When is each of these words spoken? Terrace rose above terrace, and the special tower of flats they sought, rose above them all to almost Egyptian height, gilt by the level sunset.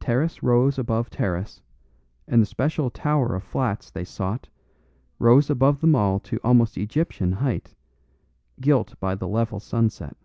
Terrace 0.00 0.42
rose 0.42 0.80
above 0.80 1.10
terrace, 1.10 1.62
and 2.26 2.42
the 2.42 2.46
special 2.46 2.90
tower 2.90 3.36
of 3.36 3.44
flats 3.44 3.88
they 3.88 4.02
sought, 4.04 4.48
rose 5.20 5.48
above 5.48 5.80
them 5.80 5.94
all 5.94 6.18
to 6.18 6.40
almost 6.42 6.76
Egyptian 6.76 7.30
height, 7.30 7.76
gilt 8.60 8.98
by 8.98 9.14
the 9.14 9.28
level 9.28 9.60
sunset. 9.60 10.16